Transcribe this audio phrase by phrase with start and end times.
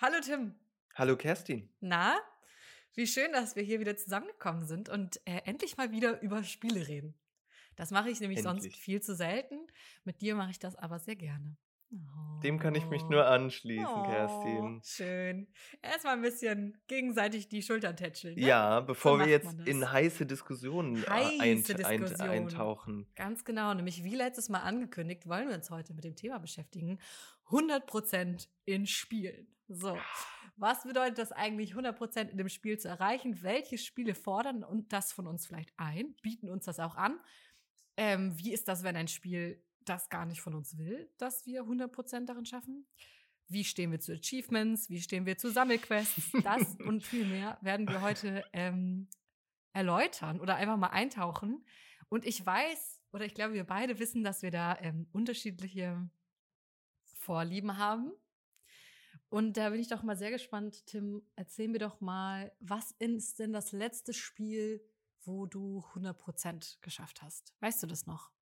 [0.00, 0.54] Hallo Tim.
[0.94, 1.68] Hallo Kerstin.
[1.80, 2.16] Na,
[2.94, 6.88] wie schön, dass wir hier wieder zusammengekommen sind und äh, endlich mal wieder über Spiele
[6.88, 7.14] reden.
[7.76, 8.82] Das mache ich nämlich sonst Endlich.
[8.82, 9.66] viel zu selten.
[10.04, 11.56] Mit dir mache ich das aber sehr gerne.
[12.44, 13.08] Dem kann ich mich Oh.
[13.10, 14.80] nur anschließen, Oh, Kerstin.
[14.84, 15.52] Schön.
[15.82, 18.36] Erstmal ein bisschen gegenseitig die Schultern tätscheln.
[18.36, 18.42] Ne?
[18.46, 22.30] Ja, bevor wir macht jetzt in heiße Diskussionen äh, Heiße eint- eint- Diskussionen.
[22.30, 23.06] eintauchen.
[23.16, 23.74] Ganz genau.
[23.74, 26.98] Nämlich wie letztes Mal angekündigt, wollen wir uns heute mit dem Thema beschäftigen.
[27.48, 29.48] 100% in Spielen.
[29.72, 29.96] So.
[30.56, 33.40] Was bedeutet das eigentlich, 100% in dem Spiel zu erreichen?
[33.42, 36.16] Welche Spiele fordern und das von uns vielleicht ein?
[36.22, 37.20] Bieten uns das auch an?
[37.96, 41.62] Ähm, wie ist das, wenn ein Spiel das gar nicht von uns will, dass wir
[41.62, 42.88] 100% darin schaffen?
[43.46, 44.90] Wie stehen wir zu Achievements?
[44.90, 46.32] Wie stehen wir zu Sammelquests?
[46.42, 49.08] Das und viel mehr werden wir heute ähm,
[49.72, 51.64] erläutern oder einfach mal eintauchen.
[52.08, 56.10] Und ich weiß, oder ich glaube, wir beide wissen, dass wir da ähm, unterschiedliche
[57.04, 58.12] Vorlieben haben.
[59.30, 63.38] Und da bin ich doch mal sehr gespannt, Tim, erzähl mir doch mal, was ist
[63.38, 64.84] denn das letzte Spiel,
[65.22, 67.54] wo du 100% geschafft hast?
[67.60, 68.32] Weißt du das noch?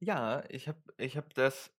[0.00, 1.72] Ja, ich habe ich hab das,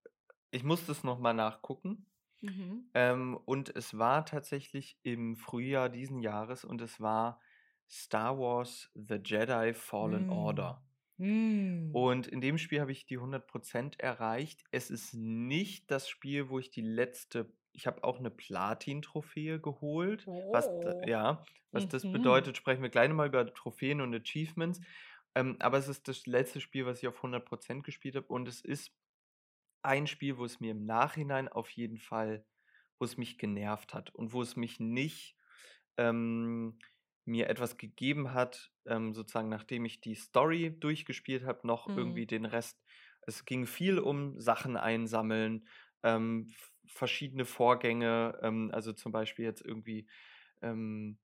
[0.51, 2.07] ich muss das nochmal nachgucken.
[2.41, 2.91] Mhm.
[2.93, 7.41] Ähm, und es war tatsächlich im Frühjahr diesen Jahres und es war
[7.89, 10.29] Star Wars The Jedi Fallen Mm.
[10.29, 10.85] Order.
[11.17, 11.91] Hm.
[11.91, 14.63] Und in dem Spiel habe ich die 100% erreicht.
[14.71, 20.29] Es ist nicht das Spiel, wo ich die letzte, ich habe auch eine Platin-Trophäe geholt.
[20.51, 21.05] Was, Oh.
[21.05, 22.11] ja, was das Mhm.
[22.11, 24.81] bedeutet, sprechen wir gleich mal über Trophäen und Achievements.
[25.35, 28.27] Ähm, aber es ist das letzte Spiel, was ich auf 100% gespielt habe.
[28.27, 28.93] Und es ist
[29.81, 32.45] ein Spiel, wo es mir im Nachhinein auf jeden Fall,
[32.99, 35.37] wo es mich genervt hat und wo es mich nicht
[35.97, 36.79] ähm,
[37.25, 41.95] mir etwas gegeben hat, ähm, sozusagen nachdem ich die Story durchgespielt habe, noch Mhm.
[41.95, 42.83] irgendwie den Rest.
[43.21, 45.67] Es ging viel um Sachen einsammeln,
[46.03, 46.51] ähm,
[46.87, 50.07] verschiedene Vorgänge, ähm, also zum Beispiel jetzt irgendwie
[50.61, 51.19] ähm,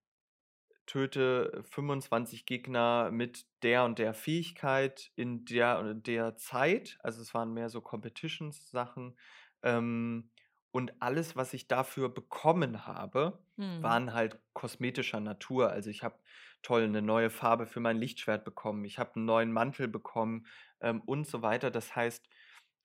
[0.86, 6.98] töte 25 Gegner mit der und der Fähigkeit in der und der Zeit.
[7.04, 9.18] Also es waren mehr so Competitions-Sachen.
[9.64, 10.32] Ähm,
[10.72, 13.82] und alles, was ich dafür bekommen habe, Hm.
[13.82, 15.70] waren halt kosmetischer Natur.
[15.72, 16.20] Also ich habe
[16.62, 20.46] toll eine neue Farbe für mein Lichtschwert bekommen, ich habe einen neuen Mantel bekommen
[20.82, 21.72] ähm, und so weiter.
[21.72, 22.30] Das heißt,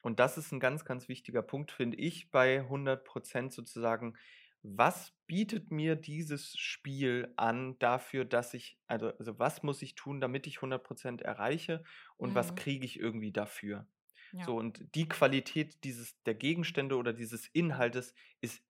[0.07, 4.17] und das ist ein ganz, ganz wichtiger Punkt, finde ich, bei 100% sozusagen,
[4.63, 10.21] was bietet mir dieses Spiel an dafür, dass ich, also, also was muss ich tun,
[10.21, 11.85] damit ich 100% erreiche
[12.17, 12.57] und was Mhm.
[12.57, 13.89] kriege ich irgendwie dafür?
[14.33, 14.47] Ja.
[14.47, 18.63] So, und die Qualität dieses, der Gegenstände oder dieses Inhaltes ist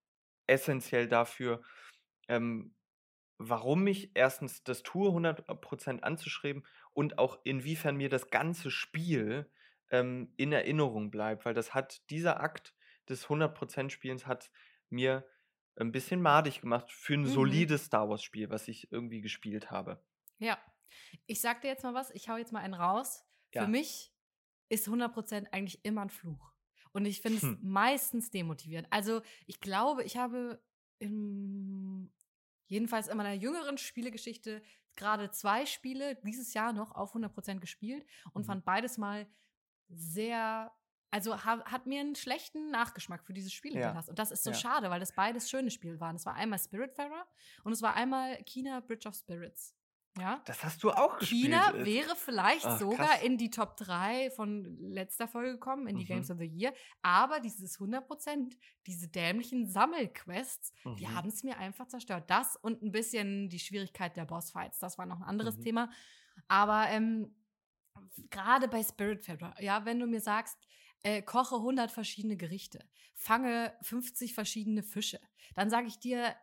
[0.46, 1.62] essentiell dafür,
[2.28, 2.76] ähm,
[3.38, 9.50] warum ich erstens das tue, 100% anzuschreiben und auch inwiefern mir das ganze Spiel
[9.90, 12.74] ähm, in Erinnerung bleibt, weil das hat, dieser Akt
[13.08, 14.50] des 100% Spielens hat
[14.90, 15.26] mir
[15.78, 17.26] ein bisschen madig gemacht für ein Mhm.
[17.26, 20.02] solides Star Wars Spiel, was ich irgendwie gespielt habe.
[20.38, 20.58] Ja.
[21.26, 23.24] Ich sag dir jetzt mal was, ich hau jetzt mal einen raus.
[23.54, 23.64] Ja.
[23.64, 24.12] Für mich
[24.68, 26.52] ist 100% eigentlich immer ein Fluch.
[26.92, 27.58] Und ich finde es Hm.
[27.62, 28.88] meistens demotivierend.
[28.90, 30.62] Also, ich glaube, ich habe
[30.98, 32.10] im,
[32.68, 34.62] jedenfalls in meiner jüngeren Spielegeschichte
[34.96, 38.46] gerade zwei Spiele dieses Jahr noch auf 100% gespielt und Mhm.
[38.46, 39.26] fand beides mal
[39.88, 40.72] sehr,
[41.10, 43.80] also ha, hat mir einen schlechten Nachgeschmack für dieses Spiel Ja.
[43.80, 44.10] hinterlassen.
[44.10, 44.56] Und das ist so Ja.
[44.56, 46.16] schade, weil das beides schöne Spiele waren.
[46.16, 47.26] Es war einmal Spiritfarer
[47.64, 49.74] und es war einmal China Bridge of Spirits.
[50.18, 50.40] Ja?
[50.46, 51.52] Das hast du auch gespielt.
[51.52, 53.22] China wäre vielleicht Ach, sogar krass.
[53.22, 56.08] in die Top 3 von letzter Folge gekommen, in die Mhm.
[56.08, 56.72] Games of the Year.
[57.02, 61.14] Aber dieses 100%, diese dämlichen Sammelquests, die Mhm.
[61.14, 62.30] haben es mir einfach zerstört.
[62.30, 65.62] Das und ein bisschen die Schwierigkeit der Bossfights, das war noch ein anderes Mhm.
[65.64, 65.90] Thema.
[66.48, 67.34] Aber ähm,
[68.30, 70.56] gerade bei Spiritfarer, ja, wenn du mir sagst,
[71.02, 72.80] äh, koche 100 verschiedene Gerichte,
[73.14, 75.20] fange 50 verschiedene Fische,
[75.54, 76.34] dann sage ich dir,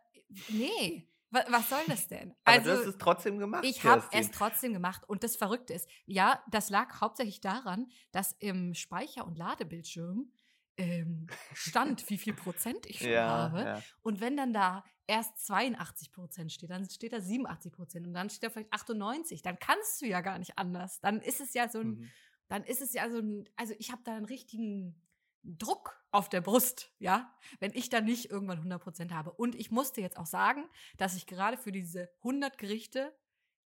[0.48, 2.34] nee, wa was soll das denn?
[2.44, 3.64] Aber du hast es trotzdem gemacht.
[3.64, 5.02] Ich habe es trotzdem gemacht.
[5.06, 10.32] Und das Verrückte ist, ja, das lag hauptsächlich daran, dass im Speicher- und Ladebildschirm
[10.76, 13.60] ähm, stand, wie viel Prozent ich schon ja, habe.
[13.60, 13.82] ja.
[14.02, 18.30] Und wenn dann da erst 82 Prozent steht, dann steht da 87 Prozent und dann
[18.30, 21.00] steht da vielleicht 98, dann kannst du ja gar nicht anders.
[21.00, 22.10] Dann ist es ja so ein, Mhm.
[22.48, 25.00] dann ist es ja so ein, also ich habe da einen richtigen
[25.42, 29.32] Druck auf der Brust, ja, wenn ich dann nicht irgendwann 100% habe.
[29.32, 30.64] Und ich musste jetzt auch sagen,
[30.96, 33.14] dass ich gerade für diese 100 Gerichte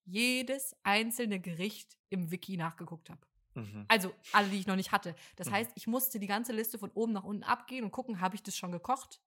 [0.05, 3.21] jedes einzelne Gericht im Wiki nachgeguckt habe.
[3.59, 3.89] Mhm.
[3.89, 5.15] Also alle, die ich noch nicht hatte.
[5.37, 5.53] Das Mhm.
[5.53, 8.43] heißt, ich musste die ganze Liste von oben nach unten abgehen und gucken, habe ich
[8.43, 9.21] das schon gekocht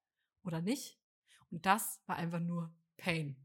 [0.43, 0.99] oder nicht.
[1.49, 3.35] Und das war einfach nur Pain.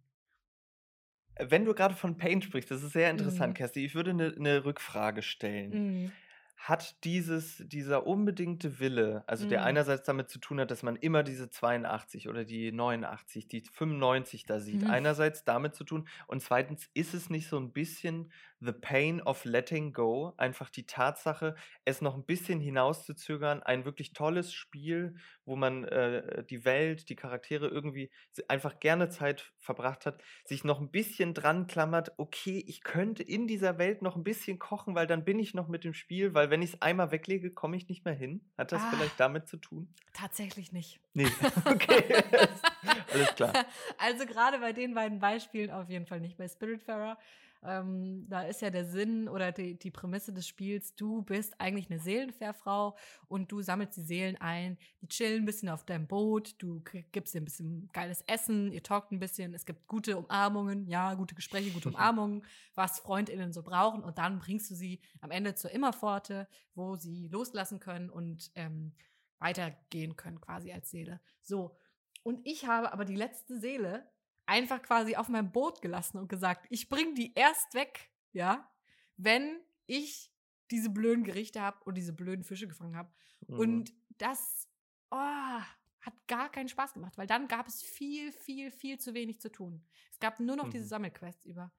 [1.38, 3.56] Wenn du gerade von Pain sprichst, das ist sehr interessant, Mhm.
[3.56, 3.84] Kerstin.
[3.84, 5.80] Ich würde eine ne Rückfrage stellen.
[5.80, 6.16] Mhm.
[6.58, 9.64] hat dieses, dieser unbedingte Wille, also der Mhm.
[9.64, 14.46] einerseits damit zu tun hat, dass man immer diese 82 oder die 89, die 95
[14.46, 14.90] da sieht, Mhm.
[14.90, 19.44] einerseits damit zu tun und zweitens ist es nicht so ein bisschen the pain of
[19.44, 21.54] letting go, einfach die Tatsache,
[21.84, 27.16] es noch ein bisschen hinauszuzögern, ein wirklich tolles Spiel, wo man äh, die Welt, die
[27.16, 28.10] Charaktere irgendwie
[28.48, 33.46] einfach gerne Zeit verbracht hat, sich noch ein bisschen dran klammert, okay, ich könnte in
[33.46, 36.50] dieser Welt noch ein bisschen kochen, weil dann bin ich noch mit dem Spiel, weil
[36.50, 38.40] wenn ich es einmal weglege, komme ich nicht mehr hin.
[38.56, 38.90] Hat das Ah.
[38.90, 39.92] vielleicht damit zu tun?
[40.12, 41.00] Tatsächlich nicht.
[41.14, 41.26] Nee,
[41.66, 42.04] okay.
[43.12, 43.52] Alles klar.
[43.98, 46.36] Also gerade bei den beiden Beispielen auf jeden Fall nicht.
[46.36, 47.18] Bei Spiritfarer,
[47.66, 51.90] ähm, da ist ja der Sinn oder die, die Prämisse des Spiels, du bist eigentlich
[51.90, 52.96] eine Seelenfährfrau
[53.28, 56.82] und du sammelst die Seelen ein, die chillen ein bisschen auf deinem Boot, du
[57.12, 61.14] gibst dir ein bisschen geiles Essen, ihr talkt ein bisschen, es gibt gute Umarmungen, ja,
[61.14, 65.54] gute Gespräche, gute Umarmungen, was FreundInnen so brauchen und dann bringst du sie am Ende
[65.54, 68.92] zur Immerpforte, wo sie loslassen können und ähm,
[69.38, 71.20] weitergehen können quasi als Seele.
[71.42, 71.76] So,
[72.22, 74.04] und ich habe aber die letzte Seele
[74.46, 78.70] einfach quasi auf meinem Boot gelassen und gesagt, ich bringe die erst weg, ja,
[79.16, 80.32] wenn ich
[80.70, 83.12] diese blöden Gerichte habe und diese blöden Fische gefangen habe.
[83.46, 83.58] Mhm.
[83.58, 84.68] Und das
[85.10, 89.40] oh, hat gar keinen Spaß gemacht, weil dann gab es viel, viel, viel zu wenig
[89.40, 89.84] zu tun.
[90.10, 90.88] Es gab nur noch diese Mhm.
[90.88, 91.72] Sammelquests über.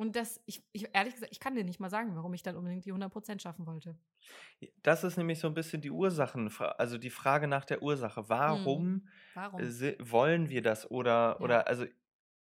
[0.00, 2.56] Und das, ich, ich, ehrlich gesagt, ich kann dir nicht mal sagen, warum ich dann
[2.56, 3.98] unbedingt die 100% schaffen wollte.
[4.82, 8.28] Das ist nämlich so ein bisschen die Ursachen, also die Frage nach der Ursache.
[8.28, 9.56] Warum Warum?
[9.56, 10.90] äh, se- wollen wir das?
[10.90, 11.42] Oder, Ja.
[11.42, 11.86] oder, also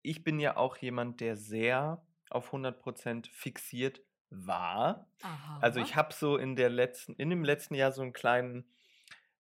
[0.02, 5.10] ich bin ja auch jemand, der sehr auf 100% fixiert war.
[5.22, 5.58] Aha.
[5.60, 8.72] Also ich habe so in der letzten, in dem letzten Jahr so einen kleinen,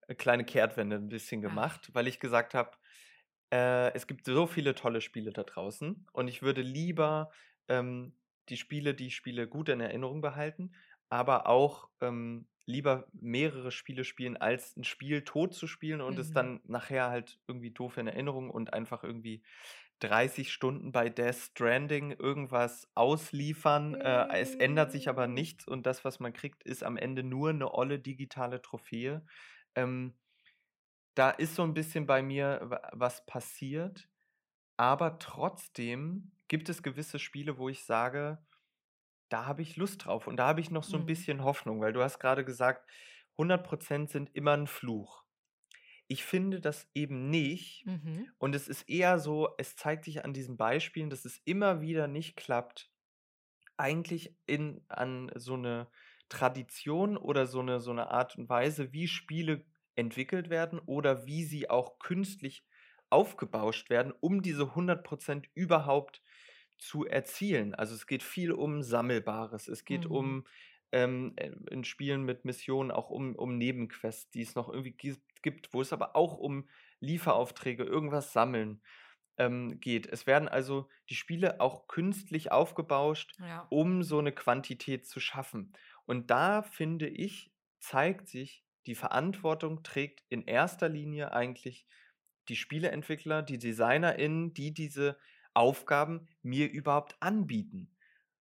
[0.08, 1.80] äh, kleine Kehrtwende ein bisschen Ach.
[1.80, 2.72] gemacht, weil ich gesagt habe,
[3.52, 7.30] äh, es gibt so viele tolle Spiele da draußen und ich würde lieber
[7.72, 10.72] ähm, die Spiele, die ich spiele, gut in Erinnerung behalten,
[11.08, 16.32] aber auch ähm, lieber mehrere Spiele spielen, als ein Spiel tot zu spielen und es
[16.32, 16.32] Mhm.
[16.32, 19.42] dann nachher halt irgendwie doof in Erinnerung und einfach irgendwie
[20.00, 23.94] 30 Stunden bei Death Stranding irgendwas ausliefern.
[23.94, 25.28] Äh, es ändert sich aber Mm.
[25.28, 29.24] nichts und das, was man kriegt, ist am Ende nur eine olle digitale Trophäe.
[29.74, 30.18] Ähm,
[31.14, 34.10] da ist so ein bisschen bei mir wa- was passiert,
[34.78, 38.46] aber trotzdem gibt es gewisse Spiele, wo ich sage,
[39.30, 41.06] da habe ich Lust drauf und da habe ich noch so ein Mhm.
[41.06, 42.88] bisschen Hoffnung, weil du hast gerade gesagt,
[43.38, 45.24] 100% sind immer ein Fluch.
[46.08, 48.32] Ich finde das eben nicht Mhm.
[48.38, 52.08] und es ist eher so, es zeigt sich an diesen Beispielen, dass es immer wieder
[52.08, 52.92] nicht klappt,
[53.76, 55.90] eigentlich in, an so eine
[56.28, 61.44] Tradition oder so eine, so eine Art und Weise, wie Spiele entwickelt werden oder wie
[61.44, 62.66] sie auch künstlich
[63.10, 66.22] aufgebauscht werden, um diese 100% überhaupt
[66.82, 67.74] zu erzielen.
[67.74, 70.10] Also es geht viel um Sammelbares, es geht Mhm.
[70.10, 70.46] um
[70.92, 75.22] ähm, äh, in Spielen mit Missionen auch um, um Nebenquests, die es noch irgendwie gi-
[75.42, 76.68] gibt, wo es aber auch um
[77.00, 78.82] Lieferaufträge, irgendwas sammeln
[79.38, 80.06] ähm, geht.
[80.06, 83.68] Es werden also die Spiele auch künstlich aufgebauscht, Ja.
[83.68, 85.72] um so eine Quantität zu schaffen.
[86.06, 91.86] Und da finde ich, zeigt sich, die Verantwortung trägt in erster Linie eigentlich
[92.48, 95.18] die Spieleentwickler, die DesignerInnen, die diese
[95.54, 97.90] Aufgaben mir überhaupt anbieten.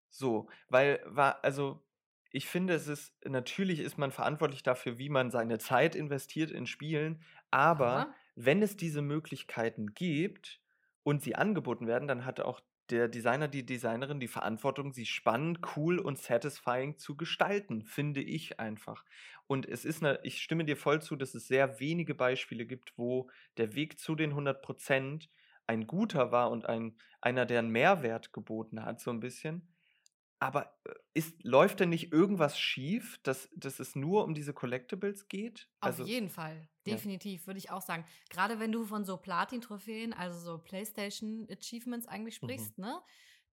[0.09, 1.85] So, weil, war, also,
[2.31, 6.65] ich finde, es ist, natürlich ist man verantwortlich dafür, wie man seine Zeit investiert in
[6.65, 8.15] Spielen, aber Aha.
[8.35, 10.61] wenn es diese Möglichkeiten gibt
[11.03, 15.59] und sie angeboten werden, dann hat auch der Designer, die Designerin die Verantwortung, sie spannend,
[15.75, 19.05] cool und satisfying zu gestalten, finde ich einfach.
[19.47, 22.97] Und es ist, eine, ich stimme dir voll zu, dass es sehr wenige Beispiele gibt,
[22.97, 25.29] wo der Weg zu den 100%
[25.67, 29.67] ein guter war und ein, einer, der einen Mehrwert geboten hat, so ein bisschen.
[30.39, 35.27] Aber äh, ist, läuft denn nicht irgendwas schief, dass, dass es nur um diese Collectibles
[35.27, 35.69] geht?
[35.81, 36.67] Auf jeden Fall.
[36.85, 36.95] ja.
[36.95, 38.05] Definitiv, würde ich auch sagen.
[38.29, 42.45] Gerade wenn du von so Platin-Trophäen, also so PlayStation-Achievements eigentlich Mhm.
[42.45, 43.01] sprichst, ne?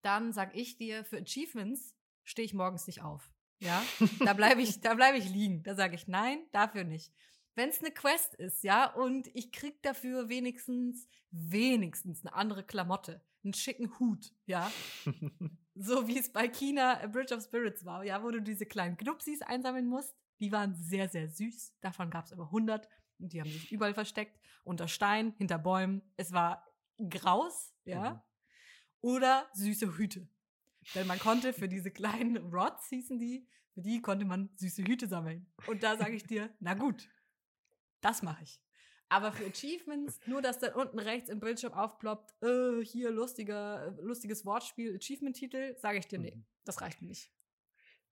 [0.03, 3.33] Dann sag ich dir, für Achievements stehe ich morgens nicht auf.
[3.61, 3.91] Ja?
[4.23, 5.63] Da bleibe ich, da bleibe ich liegen.
[5.65, 7.13] Da sage ich nein, dafür nicht.
[7.59, 13.21] Wenn es eine Quest ist, ja, und ich krieg dafür wenigstens, wenigstens eine andere Klamotte,
[13.43, 14.71] einen schicken Hut, ja,
[15.75, 18.97] so wie es bei China A Bridge of Spirits war, ja, wo du diese kleinen
[18.97, 20.15] Knupsis einsammeln musst.
[20.39, 21.75] Die waren sehr, sehr süß.
[21.81, 22.89] Davon gab es über 100
[23.19, 24.39] und die haben sich überall versteckt.
[24.63, 26.03] Unter Steinen, hinter Bäumen.
[26.17, 26.65] Es war
[27.11, 28.13] graus, ja.
[28.13, 28.21] Mhm.
[29.01, 30.29] Oder süße Hüte.
[30.95, 35.09] Denn man konnte für diese kleinen Rods, hießen die, für die konnte man süße Hüte
[35.09, 35.51] sammeln.
[35.67, 37.09] Und da sage ich dir, na gut,
[38.01, 38.61] das mache ich.
[39.11, 44.45] Aber für Achievements, nur dass dann unten rechts im Bildschirm aufploppt, äh, hier lustiger, lustiges
[44.45, 46.45] Wortspiel, Achievement-Titel, sage ich dir, nee, Mhm.
[46.65, 47.33] das reicht mir nicht.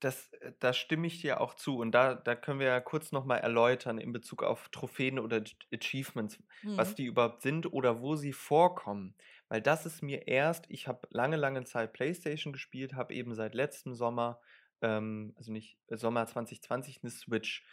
[0.01, 1.79] das, äh, da stimme ich dir auch zu.
[1.79, 6.39] Und da, da können wir ja kurz nochmal erläutern in Bezug auf Trophäen oder Achievements,
[6.63, 6.77] mhm.
[6.77, 9.17] was die überhaupt sind oder wo sie vorkommen.
[9.49, 13.55] Weil das ist mir erst, ich habe lange, lange Zeit PlayStation gespielt, habe eben seit
[13.55, 14.41] letztem Sommer,
[14.83, 17.65] ähm, also nicht äh, Sommer 2020, eine Switch.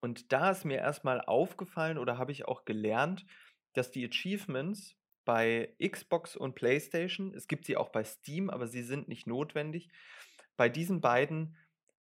[0.00, 3.26] Und da ist mir erstmal aufgefallen oder habe ich auch gelernt,
[3.74, 8.82] dass die Achievements bei Xbox und PlayStation, es gibt sie auch bei Steam, aber sie
[8.82, 9.90] sind nicht notwendig,
[10.56, 11.56] bei diesen beiden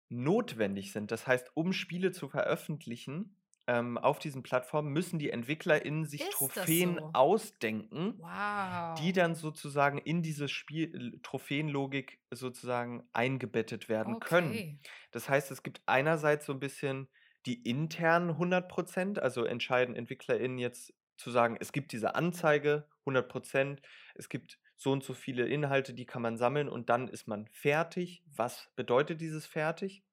[0.10, 1.12] notwendig sind.
[1.12, 3.36] Das heißt, um Spiele zu veröffentlichen
[3.68, 7.12] ähm, auf diesen Plattformen, müssen die EntwicklerInnen sich Ist Trophäen so?
[7.14, 9.00] ausdenken, wow.
[9.00, 14.28] die dann sozusagen in diese Spiel Trophäenlogik sozusagen eingebettet werden okay.
[14.28, 14.80] können.
[15.12, 17.08] Das heißt, es gibt einerseits so ein bisschen
[17.46, 23.80] die internen 100%, also entscheiden EntwicklerInnen jetzt zu sagen, es gibt diese Anzeige 100%,
[24.16, 27.48] es gibt so und so viele Inhalte, die kann man sammeln und dann ist man
[27.48, 28.24] fertig.
[28.36, 30.04] Was bedeutet dieses fertig?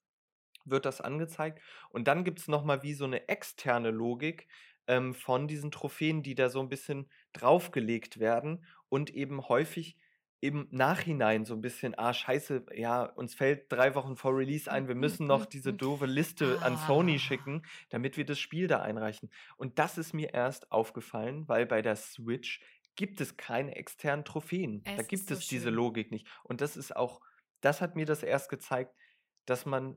[0.65, 1.61] Wird das angezeigt?
[1.91, 4.49] Und dann gibt es nochmal wie so eine externe Logik
[4.89, 9.97] ähm, von diesen Trophäen, die da so ein bisschen draufgelegt werden und eben häufig
[10.41, 14.87] im Nachhinein so ein bisschen, ah, scheiße, ja, uns fällt drei Wochen vor Release ein,
[14.89, 17.19] wir müssen noch diese doofe Liste an Sony Ah.
[17.19, 19.31] schicken, damit wir das Spiel da einreichen.
[19.57, 22.61] Und das ist mir erst aufgefallen, weil bei der Switch
[22.97, 24.85] gibt es keine externen Trophäen.
[24.85, 25.75] Es da gibt so es diese schön.
[25.75, 26.27] Logik nicht.
[26.45, 27.21] Und das ist auch,
[27.61, 28.95] das hat mir das erst gezeigt,
[29.47, 29.97] dass man,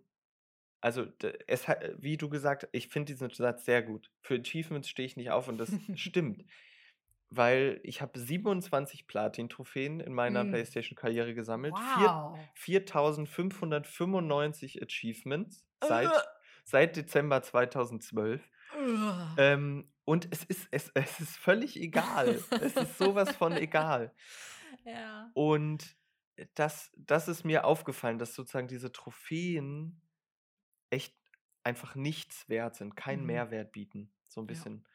[0.82, 1.06] also
[1.48, 4.12] es hat, wie du gesagt, ich finde diesen Satz sehr gut.
[4.22, 6.46] Für Achievements stehe ich nicht auf und das stimmt.
[7.32, 10.50] Weil ich habe 27 Platin-Trophäen in meiner Mm.
[10.50, 11.74] PlayStation-Karriere gesammelt.
[11.76, 12.38] Wow.
[12.56, 16.20] 4595 Achievements seit, Äh.
[16.64, 18.42] seit Dezember 2012.
[18.78, 19.36] Ugh.
[19.38, 22.40] Ähm, und es ist, es, es ist völlig egal.
[22.62, 24.14] es ist sowas von egal.
[24.86, 25.30] ja.
[25.34, 25.96] Und
[26.56, 30.02] das, das ist mir aufgefallen, dass sozusagen diese Trophäen
[30.90, 31.16] echt
[31.64, 33.28] einfach nichts wert sind, keinen Mhm.
[33.28, 34.12] Mehrwert bieten.
[34.28, 34.48] So ein Ja.
[34.48, 34.88] bisschen.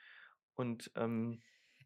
[0.55, 1.41] Und ähm,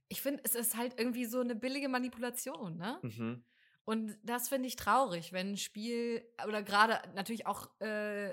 [0.08, 3.02] Ich finde, es ist halt irgendwie so eine billige Manipulation, ne?
[3.02, 3.44] mhm,
[3.84, 8.32] Und das finde ich traurig, wenn ein Spiel oder gerade natürlich auch äh,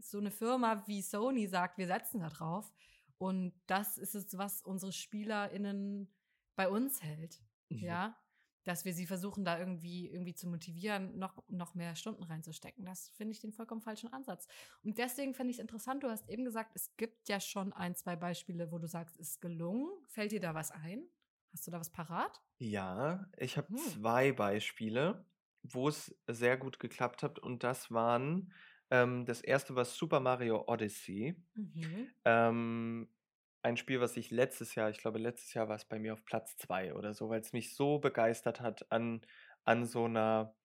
[0.00, 2.72] so eine Firma wie Sony sagt, wir setzen da drauf.
[3.18, 6.12] Und das ist es, was unsere SpielerInnen
[6.56, 7.40] bei uns hält.
[7.70, 7.78] mhm.
[7.84, 8.16] Ja.
[8.64, 12.84] Dass wir sie versuchen, da irgendwie, irgendwie zu motivieren, noch, noch mehr Stunden reinzustecken.
[12.84, 14.48] Das finde ich den vollkommen falschen Ansatz.
[14.82, 17.94] Und deswegen finde ich es interessant, du hast eben gesagt, es gibt ja schon ein,
[17.94, 19.88] zwei Beispiele, wo du sagst, es ist gelungen.
[20.08, 21.08] Fällt dir da was ein?
[21.56, 22.40] Hast du da was parat?
[22.58, 23.74] Ja, ich habe Hm.
[23.74, 25.26] zwei Beispiele,
[25.62, 27.38] wo es sehr gut geklappt hat.
[27.38, 28.52] Und das waren,
[28.90, 31.36] ähm, das erste war Super Mario Odyssey.
[31.56, 32.14] Mhm.
[32.24, 33.10] Ähm,
[33.62, 36.24] ein Spiel, was ich letztes Jahr, ich glaube, letztes Jahr war es bei mir auf
[36.24, 39.22] Platz zwei oder so, weil es mich so begeistert hat an,
[39.64, 40.56] an so einer,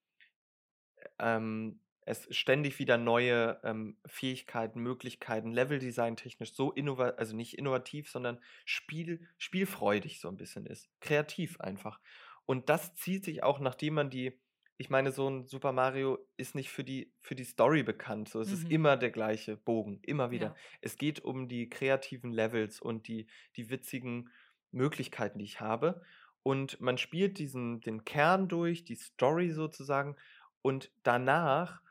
[1.19, 8.09] ähm, es ständig wieder neue ähm, Fähigkeiten, Möglichkeiten, Leveldesign technisch so innovativ, also nicht innovativ,
[8.09, 10.89] sondern Spiel, spielfreudig so ein bisschen ist.
[10.99, 11.99] Kreativ einfach.
[12.45, 14.39] Und das zieht sich auch, nachdem man die,
[14.77, 18.29] ich meine, so ein Super Mario ist nicht für die, für die Story bekannt.
[18.29, 18.71] So, es ist Mhm.
[18.71, 20.47] immer der gleiche Bogen, immer wieder.
[20.47, 20.55] Ja.
[20.81, 24.29] Es geht um die kreativen Levels und die, die witzigen
[24.71, 26.01] Möglichkeiten, die ich habe.
[26.43, 30.15] Und man spielt diesen, den Kern durch, die Story sozusagen.
[30.63, 31.81] Und danach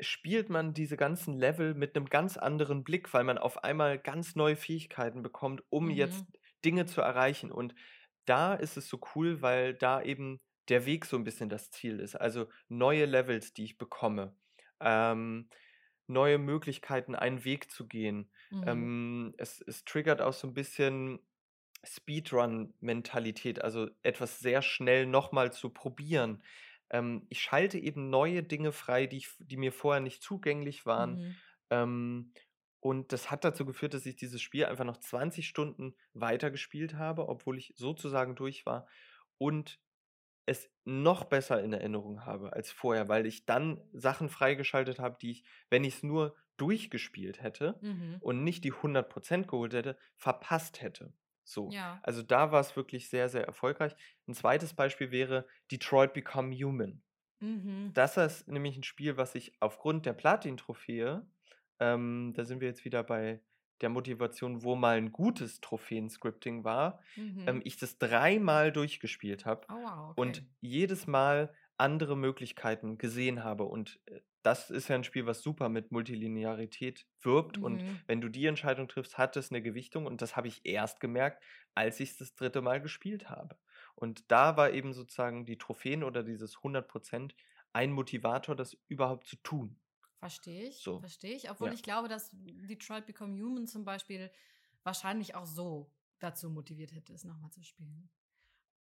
[0.00, 4.34] spielt man diese ganzen Level mit einem ganz anderen Blick, weil man auf einmal ganz
[4.36, 6.32] neue Fähigkeiten bekommt, um jetzt Mhm.
[6.64, 7.52] Dinge zu erreichen.
[7.52, 7.74] Und
[8.24, 12.00] da ist es so cool, weil da eben der Weg so ein bisschen das Ziel
[12.00, 12.16] ist.
[12.16, 14.36] Also neue Levels, die ich bekomme.
[14.80, 15.48] Ähm,
[16.06, 18.30] neue Möglichkeiten, einen Weg zu gehen.
[18.50, 18.86] Mhm.
[18.86, 21.20] Ähm, es, es triggert auch so ein bisschen
[21.84, 26.42] Speedrun-Mentalität, also etwas sehr schnell nochmal zu probieren.
[26.90, 31.20] Ähm, ich schalte eben neue Dinge frei, die, ich, die mir vorher nicht zugänglich waren.
[31.20, 31.42] Mhm.
[31.70, 32.32] Ähm,
[32.80, 37.28] und das hat dazu geführt, dass ich dieses Spiel einfach noch 20 Stunden weitergespielt habe,
[37.28, 38.86] obwohl ich sozusagen durch war.
[39.38, 39.80] Und
[40.46, 45.30] es noch besser in Erinnerung habe als vorher, weil ich dann Sachen freigeschaltet habe, die
[45.30, 48.16] ich, wenn ich es nur durchgespielt hätte Mhm.
[48.20, 51.14] und nicht die 100% geholt hätte, verpasst hätte.
[51.44, 51.70] So.
[51.70, 52.00] Ja.
[52.02, 53.94] Also da war es wirklich sehr, sehr erfolgreich.
[54.26, 57.02] Ein zweites Beispiel wäre Detroit Become Human.
[57.40, 57.90] Mhm.
[57.94, 61.26] Das ist nämlich ein Spiel, was ich aufgrund der Platin-Trophäe,
[61.80, 63.42] ähm, da sind wir jetzt wieder bei
[63.80, 67.44] der Motivation, wo mal ein gutes Trophäen-Scripting war, Mhm.
[67.46, 70.20] ähm, ich das dreimal durchgespielt habe oh, wow, okay.
[70.20, 73.64] und jedes Mal andere Möglichkeiten gesehen habe.
[73.64, 77.58] Und äh, das ist ja ein Spiel, was super mit Multilinearität wirbt.
[77.58, 78.04] Und Mhm.
[78.06, 80.06] wenn du die Entscheidung triffst, hat es eine Gewichtung.
[80.06, 81.42] Und das habe ich erst gemerkt,
[81.74, 83.58] als ich es das dritte Mal gespielt habe.
[83.94, 87.34] Und da war eben sozusagen die Trophäen oder dieses 100%
[87.72, 89.80] ein Motivator, das überhaupt zu tun.
[90.18, 90.94] Verstehe ich, So.
[90.98, 91.50] verstehe ich.
[91.50, 91.72] Obwohl Ja.
[91.72, 94.30] ich glaube, dass Detroit Become Human zum Beispiel
[94.82, 98.10] wahrscheinlich auch so dazu motiviert hätte, es nochmal zu spielen.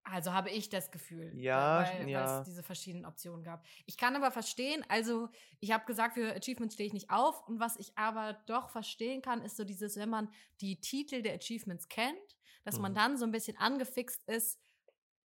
[0.03, 2.25] Also habe ich das Gefühl, Ja, weil, weil ja.
[2.25, 3.65] es diese verschiedenen Optionen gab.
[3.87, 5.29] Ich kann aber verstehen, also
[5.61, 7.47] ich habe gesagt, für Achievements stehe ich nicht auf.
[7.47, 10.31] Und was ich aber doch verstehen kann, ist so dieses, wenn man
[10.61, 12.95] die Titel der Achievements kennt, dass man Mhm.
[12.95, 14.59] dann so ein bisschen angefixt ist,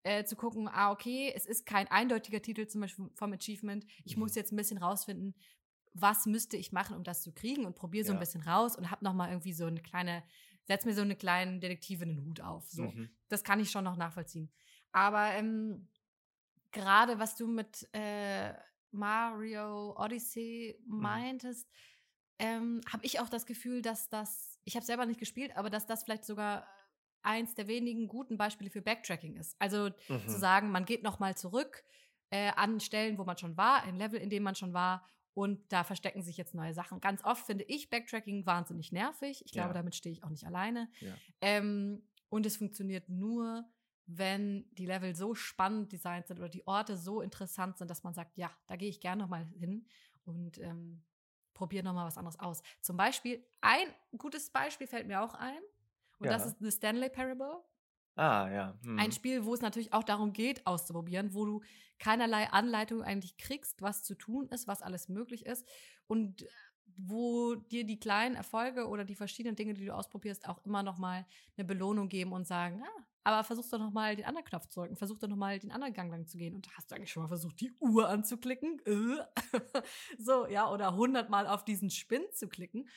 [0.05, 3.87] äh, zu gucken, ah, okay, es ist kein eindeutiger Titel zum Beispiel vom Achievement.
[4.05, 4.17] Ich Mhm.
[4.17, 5.35] muss jetzt ein bisschen rausfinden,
[5.95, 8.21] was müsste ich machen, um das zu kriegen und probiere so ein Ja.
[8.21, 10.23] bisschen raus und hab noch mal irgendwie so eine kleine,
[10.67, 12.69] setz mir so eine kleine Detektive in den Hut auf.
[12.71, 13.11] So, Mhm.
[13.29, 14.53] das kann ich schon noch nachvollziehen.
[14.93, 15.89] Aber ähm,
[16.73, 18.55] gerade was du mit äh,
[18.91, 20.99] Mario Odyssey Mhm.
[21.01, 21.69] meintest,
[22.39, 25.87] ähm, habe ich auch das Gefühl, dass das, ich habe selber nicht gespielt, aber dass
[25.87, 26.67] das vielleicht sogar
[27.23, 29.57] eins der wenigen guten Beispiele für Backtracking ist.
[29.59, 29.91] Also
[30.27, 30.39] zu Mhm.
[30.39, 31.83] sagen, man geht noch mal zurück
[32.31, 35.07] äh, an Stellen, wo man schon war, ein Level, in dem man schon war
[35.37, 36.99] und da verstecken sich jetzt neue Sachen.
[36.99, 39.43] Ganz oft finde ich Backtracking wahnsinnig nervig.
[39.45, 39.75] Ich glaube, Ja.
[39.75, 40.89] damit stehe ich auch nicht alleine.
[41.01, 41.15] Ja.
[41.43, 43.69] Ähm, und es funktioniert nur,
[44.07, 48.15] wenn die Level so spannend designt sind oder die Orte so interessant sind, dass man
[48.15, 49.87] sagt, ja, da gehe ich gerne noch mal hin
[50.25, 51.05] und ähm,
[51.53, 52.63] probiere noch mal was anderes aus.
[52.81, 55.61] Zum Beispiel, ein gutes Beispiel fällt mir auch ein.
[56.19, 56.49] Und das Ja.
[56.49, 57.63] ist The Stanley Parable.
[58.17, 58.79] Ah, ja.
[58.83, 58.99] Mhm.
[58.99, 61.63] Ein Spiel, wo es natürlich auch darum geht, auszuprobieren, wo du
[61.99, 65.69] keinerlei Anleitung eigentlich kriegst, was zu tun ist, was alles möglich ist
[66.07, 66.47] und
[66.99, 70.97] wo dir die kleinen Erfolge oder die verschiedenen Dinge, die du ausprobierst, auch immer noch
[70.97, 74.69] mal eine Belohnung geben und sagen, ah, aber versuch doch noch mal den anderen Knopf
[74.69, 76.95] zu drücken, versuch doch noch mal den anderen Gang lang zu gehen und hast du
[76.95, 78.81] eigentlich schon mal versucht, die Uhr anzuklicken?
[80.19, 82.89] So, ja, oder hundertmal auf diesen Spin zu klicken.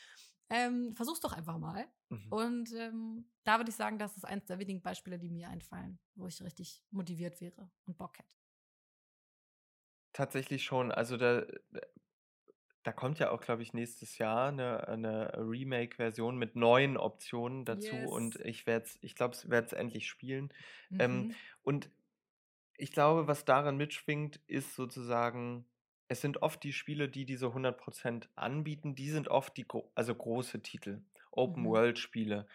[0.49, 1.87] Ähm, versuch's doch einfach mal.
[2.11, 2.29] Mhm.
[2.29, 5.99] Und ähm, da würde ich sagen, das ist eines der wenigen Beispiele, die mir einfallen,
[6.15, 8.29] wo ich richtig motiviert wäre und Bock hätte.
[10.13, 10.91] Tatsächlich schon.
[10.91, 11.45] Also da,
[12.83, 18.05] da kommt ja auch, glaube ich, nächstes Jahr eine, eine Remake-Version mit neuen Optionen dazu.
[18.07, 18.43] Und Yes.
[18.43, 20.53] ich werde ich glaube, ich werde es endlich spielen.
[20.97, 21.39] Ähm, Mhm.
[21.61, 21.91] und
[22.77, 25.69] ich glaube, was daran mitschwingt, ist sozusagen,
[26.09, 30.15] es sind oft die Spiele, die diese 100% anbieten, die sind oft die gro also
[30.15, 31.03] große Titel,
[31.45, 31.79] Mhm.
[31.79, 32.47] Open-World-Spiele,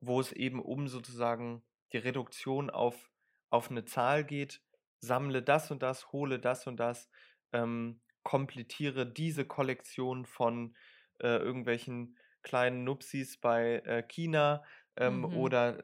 [0.00, 3.10] wo es eben um sozusagen die Reduktion auf,
[3.50, 4.62] auf eine Zahl geht,
[5.00, 7.10] sammle das und das, hole das und das,
[7.52, 10.76] ähm, komplettiere diese Kollektion von
[11.20, 14.64] äh, irgendwelchen kleinen Nupsis bei äh, China
[14.96, 15.32] ähm, Mhm.
[15.32, 15.82] oder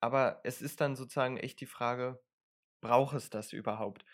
[0.00, 2.22] aber es ist dann sozusagen echt die Frage,
[2.80, 4.04] braucht es das überhaupt?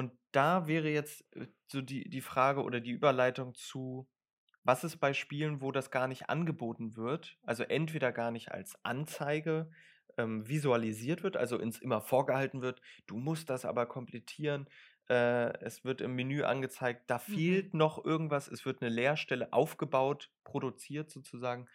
[0.00, 4.08] Und da wäre jetzt äh, so die, die Frage oder die Überleitung zu,
[4.64, 8.82] was ist bei Spielen, wo das gar nicht angeboten wird, also entweder gar nicht als
[8.82, 9.70] Anzeige
[10.16, 14.70] ähm, visualisiert wird, also ins immer vorgehalten wird, du musst das aber komplettieren,
[15.10, 17.34] äh, es wird im Menü angezeigt, da Mhm.
[17.34, 21.68] fehlt noch irgendwas, es wird eine Leerstelle aufgebaut, produziert sozusagen.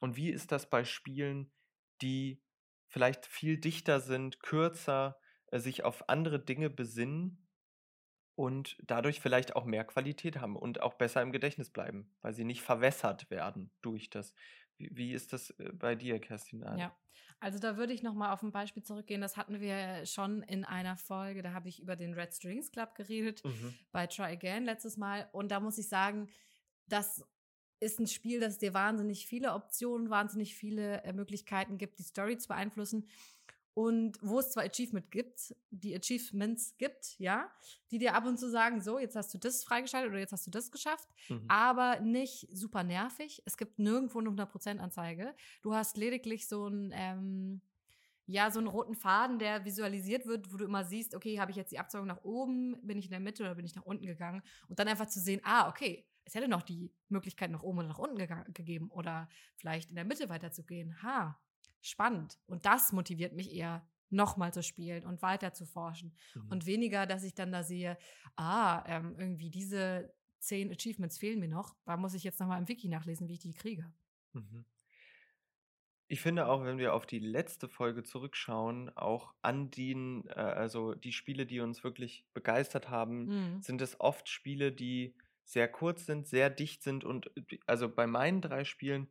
[0.00, 1.52] Und wie ist das bei Spielen,
[2.00, 2.40] die
[2.88, 5.18] vielleicht viel dichter sind, kürzer,
[5.48, 7.46] äh, sich auf andere Dinge besinnen
[8.40, 12.44] und dadurch vielleicht auch mehr Qualität haben und auch besser im Gedächtnis bleiben, weil sie
[12.44, 14.32] nicht verwässert werden durch das.
[14.78, 16.64] Wie, wie ist das äh, bei dir, Kerstin?
[16.78, 16.96] Ja,
[17.38, 19.20] also da würde ich noch mal auf ein Beispiel zurückgehen.
[19.20, 21.42] Das hatten wir schon in einer Folge.
[21.42, 23.74] Da habe ich über den Red Strings Club geredet Mhm.
[23.92, 25.28] bei Try Again letztes Mal.
[25.32, 26.30] Und da muss ich sagen,
[26.86, 27.22] das
[27.78, 32.38] ist ein Spiel, das dir wahnsinnig viele Optionen, wahnsinnig viele äh, Möglichkeiten gibt, die Story
[32.38, 33.06] zu beeinflussen.
[33.74, 37.50] Und wo es zwar Achievement gibt, die Achievements gibt, ja,
[37.90, 40.46] die dir ab und zu sagen, so, jetzt hast du das freigeschaltet oder jetzt hast
[40.46, 41.44] du das geschafft, Mhm.
[41.48, 43.42] aber nicht super nervig.
[43.46, 45.34] Es gibt nirgendwo eine 100% Anzeige.
[45.62, 47.60] Du hast lediglich so einen, ähm,
[48.26, 51.56] ja, so einen roten Faden, der visualisiert wird, wo du immer siehst, okay, habe ich
[51.56, 54.06] jetzt die Abzweigung nach oben, bin ich in der Mitte oder bin ich nach unten
[54.06, 54.42] gegangen?
[54.68, 57.88] Und dann einfach zu sehen, ah, okay, es hätte noch die Möglichkeit nach oben oder
[57.88, 58.18] nach unten
[58.52, 61.02] gegeben oder vielleicht in der Mitte weiterzugehen.
[61.02, 61.40] Ha,
[61.80, 62.38] spannend.
[62.46, 66.16] Und das motiviert mich eher, nochmal zu spielen und weiter zu forschen.
[66.34, 66.48] Mhm.
[66.50, 67.96] Und weniger, dass ich dann da sehe,
[68.36, 71.76] ah, ähm, irgendwie diese zehn Achievements fehlen mir noch.
[71.84, 73.92] Da muss ich jetzt nochmal im Wiki nachlesen, wie ich die kriege.
[74.32, 74.64] Mhm.
[76.08, 80.94] Ich finde auch, wenn wir auf die letzte Folge zurückschauen, auch an den, äh, also
[80.94, 83.62] die Spiele, die uns wirklich begeistert haben, Mhm.
[83.62, 85.14] sind es oft Spiele, die
[85.44, 89.08] sehr kurz sind, sehr dicht sind und äh, also bei meinen drei Spielen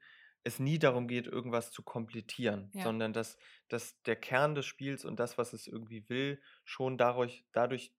[0.49, 2.83] es nie darum geht, irgendwas zu komplettieren, Ja.
[2.83, 3.37] sondern dass,
[3.69, 7.95] dass der Kern des Spiels und das, was es irgendwie will, schon dadurch, dadurch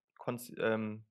[0.58, 1.06] ähm,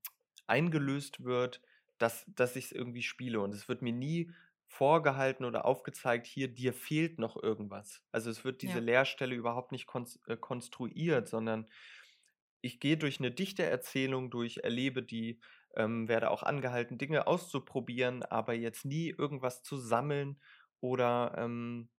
[0.48, 1.62] eingelöst wird,
[1.98, 3.42] dass, dass ich es irgendwie spiele.
[3.42, 4.32] Und es wird mir nie
[4.68, 8.04] vorgehalten oder aufgezeigt, hier, dir fehlt noch irgendwas.
[8.12, 8.80] Also es wird diese Ja.
[8.80, 9.88] Leerstelle überhaupt nicht
[10.28, 11.68] äh, konstruiert, sondern
[12.62, 15.40] ich gehe durch eine dichte Erzählung durch, erlebe die,
[15.76, 20.42] ähm, werde auch angehalten, Dinge auszuprobieren, aber jetzt nie irgendwas zu sammeln
[20.82, 21.90] oder ähm,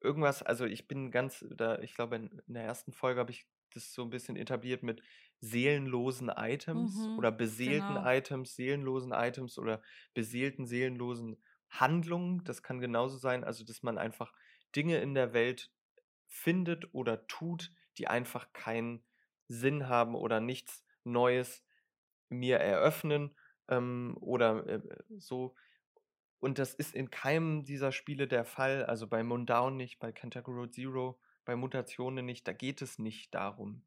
[0.00, 3.46] irgendwas, also ich bin ganz, da, ich glaube, in, in der ersten Folge habe ich
[3.74, 5.02] das so ein bisschen etabliert mit
[5.40, 8.02] seelenlosen Items Mhm, oder beseelten genau.
[8.02, 9.82] Items, seelenlosen Items oder
[10.14, 12.44] beseelten, seelenlosen Handlungen.
[12.44, 14.32] Das kann genauso sein, also dass man einfach
[14.74, 15.70] Dinge in der Welt
[16.26, 19.04] findet oder tut, die einfach keinen
[19.48, 21.64] Sinn haben oder nichts Neues
[22.28, 23.36] mir eröffnen
[23.68, 24.80] ähm, oder äh,
[25.18, 25.54] so.
[26.40, 30.50] Und das ist in keinem dieser Spiele der Fall, also bei Mundown nicht, bei Kentucky
[30.50, 33.84] Road Zero, bei Mutationen nicht, da geht es nicht darum.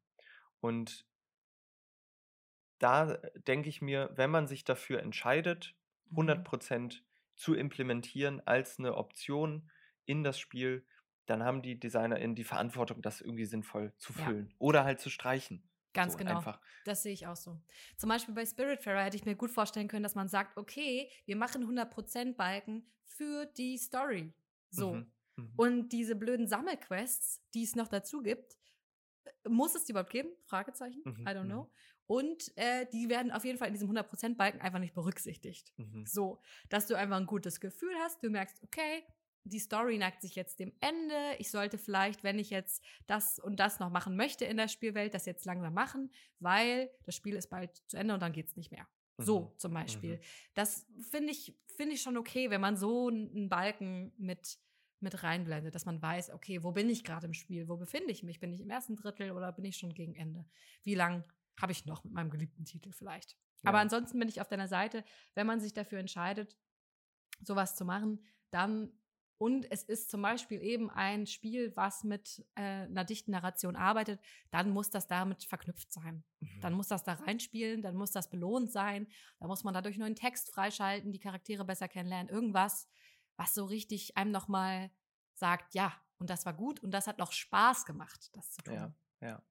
[0.61, 1.05] Und
[2.79, 3.15] da
[3.47, 5.75] denke ich mir, wenn man sich dafür entscheidet,
[6.11, 6.15] Mhm.
[6.15, 7.03] 100%
[7.35, 9.71] zu implementieren als eine Option
[10.05, 10.85] in das Spiel,
[11.27, 14.23] dann haben die DesignerInnen die Verantwortung, das irgendwie sinnvoll zu Ja.
[14.23, 14.53] füllen.
[14.57, 15.70] Oder halt zu streichen.
[15.93, 16.37] Ganz so genau.
[16.37, 16.59] einfach.
[16.85, 17.59] Das sehe ich auch so.
[17.97, 21.35] Zum Beispiel bei Spiritfarer hätte ich mir gut vorstellen können, dass man sagt, okay, wir
[21.35, 24.33] machen 100% Balken für die Story.
[24.69, 24.93] So.
[24.93, 25.11] Mhm.
[25.35, 25.53] Mhm.
[25.57, 28.57] Und diese blöden Sammelquests, die es noch dazu gibt,
[29.25, 30.29] äh, muss es die überhaupt geben?
[30.45, 31.01] Fragezeichen.
[31.03, 31.49] Mhm, I don't mhm.
[31.49, 31.71] know.
[32.07, 35.71] Und äh, die werden auf jeden Fall in diesem 100% Balken einfach nicht berücksichtigt.
[35.77, 36.05] Mhm.
[36.05, 39.03] So, dass du einfach ein gutes Gefühl hast, du merkst, okay,
[39.43, 41.35] die Story neigt sich jetzt dem Ende.
[41.39, 45.13] Ich sollte vielleicht, wenn ich jetzt das und das noch machen möchte in der Spielwelt,
[45.13, 48.71] das jetzt langsam machen, weil das Spiel ist bald zu Ende und dann geht's nicht
[48.71, 48.87] mehr.
[49.17, 49.59] So Mhm.
[49.59, 50.15] zum Beispiel.
[50.17, 50.21] Mhm.
[50.53, 54.59] Das finde ich, finde ich schon okay, wenn man so einen Balken mit,
[54.99, 57.67] mit reinblendet, dass man weiß, okay, wo bin ich gerade im Spiel?
[57.67, 58.39] Wo befinde ich mich?
[58.39, 60.45] Bin ich im ersten Drittel oder bin ich schon gegen Ende?
[60.83, 61.23] Wie lang
[61.59, 63.37] habe ich noch mit meinem geliebten Titel vielleicht?
[63.63, 63.81] Aber Ja.
[63.83, 65.03] ansonsten bin ich auf deiner Seite,
[65.35, 66.57] wenn man sich dafür entscheidet,
[67.41, 68.91] sowas zu machen, dann
[69.41, 74.21] und es ist zum Beispiel eben ein Spiel, was mit äh, einer dichten Narration arbeitet,
[74.51, 76.23] dann muss das damit verknüpft sein.
[76.59, 76.75] Dann Mhm.
[76.75, 79.07] muss das da reinspielen, dann muss das belohnt sein,
[79.39, 82.87] dann muss man dadurch neuen Text freischalten, die Charaktere besser kennenlernen, irgendwas,
[83.35, 84.91] was so richtig einem nochmal
[85.33, 88.77] sagt, ja, und das war gut und das hat noch Spaß gemacht, das zu tun.
[88.77, 89.43] Ja, ja.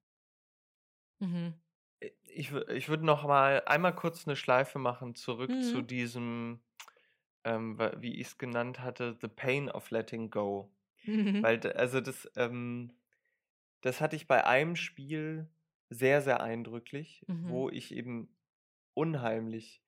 [1.19, 1.61] Mhm.
[2.23, 5.83] Ich, ich würde noch mal einmal kurz eine Schleife machen, zurück zu Mhm.
[5.83, 6.61] diesem,
[7.43, 10.73] ähm, wie ich es genannt hatte, The Pain of Letting Go.
[11.07, 11.43] Mhm.
[11.43, 12.93] Weil, also das, ähm,
[13.81, 15.49] das hatte ich bei einem Spiel
[15.89, 17.49] sehr, sehr eindrücklich, Mhm.
[17.49, 18.37] wo ich eben
[18.93, 19.83] unheimlich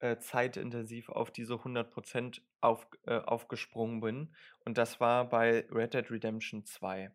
[0.00, 4.34] äh, zeitintensiv auf diese 100% auf, äh, aufgesprungen bin.
[4.60, 7.12] Und das war bei Red Dead Redemption 2.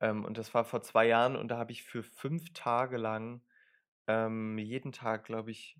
[0.00, 3.42] Ähm, und das war vor zwei Jahren und da habe ich für fünf Tage lang
[4.06, 5.78] ähm, jeden Tag, glaube ich,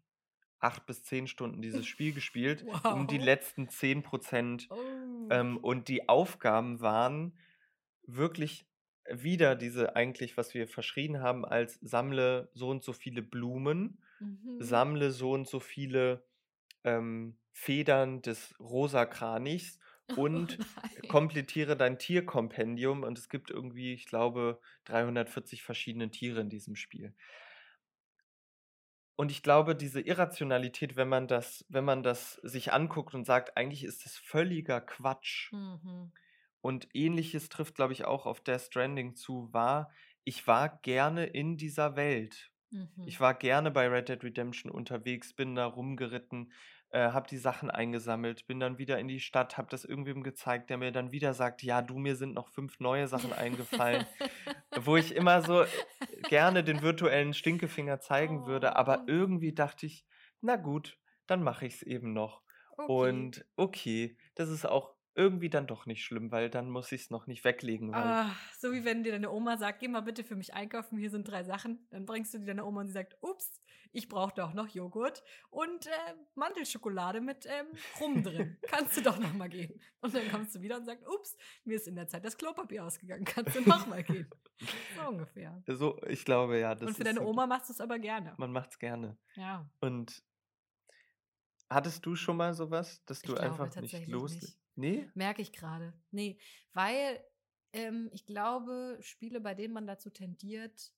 [0.65, 3.19] acht bis zehn Stunden dieses Spiel gespielt, um die Wow.
[3.19, 5.31] letzten 10% Oh.
[5.31, 7.39] ähm, und die Aufgaben waren
[8.07, 8.67] wirklich
[9.11, 14.59] wieder diese eigentlich, was wir verschrien haben, als sammle so und so viele Blumen, Mhm.
[14.59, 16.27] sammle so und so viele
[16.85, 19.79] ähm, Federn des rosa Kranichs
[20.15, 20.61] und
[21.03, 23.03] Oh komplettiere dein Tierkompendium.
[23.03, 27.15] Und es gibt irgendwie, ich glaube, 340 verschiedene Tiere in diesem Spiel.
[29.17, 33.57] Und ich glaube, diese Irrationalität, wenn man das, wenn man das sich anguckt und sagt,
[33.57, 35.53] eigentlich ist das völliger Quatsch.
[35.53, 36.13] Mhm.
[36.61, 39.91] Und ähnliches trifft, glaube ich, auch auf Death Stranding zu, war,
[40.25, 42.51] ich war gerne in dieser Welt.
[42.71, 43.05] Mhm.
[43.07, 46.53] Ich war gerne bei Red Dead Redemption unterwegs, bin da rumgeritten,
[46.95, 50.71] äh, habe die Sachen eingesammelt, bin dann wieder in die Stadt, habe das irgendwem gezeigt,
[50.71, 54.07] der mir dann wieder sagt, ja, du, mir sind noch fünf neue Sachen eingefallen,
[54.81, 55.67] wo ich immer so äh,
[56.29, 59.05] gerne den virtuellen Stinkefinger zeigen würde, aber Oh.
[59.09, 60.07] irgendwie dachte ich,
[60.41, 62.43] na gut, dann mache ich es eben noch.
[62.77, 62.87] Okay.
[62.93, 67.11] Und okay, das ist auch irgendwie dann doch nicht schlimm, weil dann muss ich es
[67.11, 70.37] noch nicht weglegen, Ah, so wie wenn dir deine Oma sagt, geh mal bitte für
[70.37, 71.87] mich einkaufen, hier sind drei Sachen.
[71.91, 73.61] Dann bringst du die deiner Oma und sie sagt, ups,
[73.93, 75.91] ich brauche doch noch Joghurt und äh,
[76.35, 77.67] Mandelschokolade mit ähm,
[78.01, 78.57] Rum drin.
[78.69, 79.81] Kannst du doch noch mal gehen.
[80.01, 82.85] Und dann kommst du wieder und sagst, ups, mir ist in der Zeit das Klopapier
[82.85, 83.25] ausgegangen.
[83.25, 84.29] Kannst du noch mal gehen.
[84.97, 85.63] So ungefähr.
[85.69, 88.35] so, ich glaube ja, das und für deine so, Oma machst du es aber gerne.
[88.37, 89.17] man macht es gerne.
[89.37, 90.25] Ja, Und
[91.71, 94.35] hattest du schon mal sowas, dass ich du glaube einfach nicht tatsächlich los...
[94.35, 94.59] nicht.
[94.77, 95.09] Nee?
[95.15, 95.93] Merke ich gerade.
[96.11, 96.39] Nee,
[96.73, 97.23] weil
[97.73, 100.93] ähm, ich glaube, Spiele, bei denen man dazu tendiert,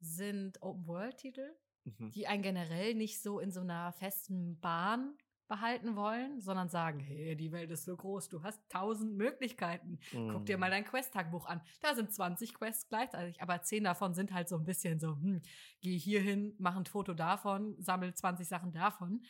[0.00, 2.12] sind Open-World-Titel, Mhm.
[2.12, 5.16] die einen generell nicht so in so einer festen Bahn
[5.48, 9.98] behalten wollen, sondern sagen, hey, die Welt ist so groß, du hast tausend Möglichkeiten.
[10.12, 10.70] Guck dir mal Mm.
[10.70, 11.60] dein Quest-Tagebuch an.
[11.80, 15.42] Da sind 20 Quests gleichzeitig, aber 10 davon sind halt so ein bisschen so, hm,
[15.80, 19.24] geh hier hin, mach ein Foto davon, sammel 20 Sachen davon.